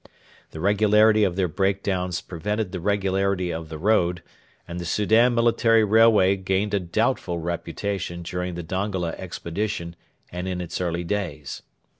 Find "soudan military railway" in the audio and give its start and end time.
4.85-6.37